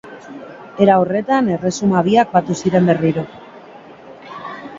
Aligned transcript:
Era 0.85 0.95
horretan 1.03 1.51
erresuma 1.57 2.01
biak 2.09 2.33
batu 2.39 2.57
ziren 2.65 2.91
berriro. 2.93 3.27